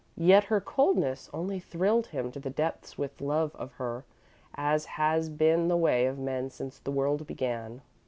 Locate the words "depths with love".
2.49-3.55